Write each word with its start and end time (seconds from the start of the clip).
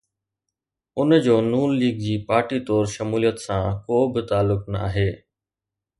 ان 0.99 1.09
جو 1.25 1.35
نون 1.51 1.69
ليگ 1.81 1.95
جي 2.05 2.15
پارٽي 2.29 2.59
طور 2.67 2.83
شموليت 2.95 3.37
سان 3.45 3.63
ڪو 3.85 3.97
به 4.11 4.21
تعلق 4.31 4.61
ناهي. 4.73 5.09